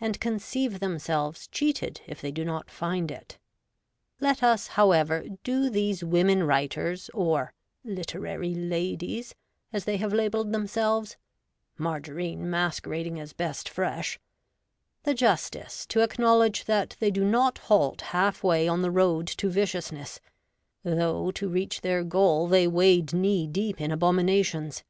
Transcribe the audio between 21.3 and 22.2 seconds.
to reach their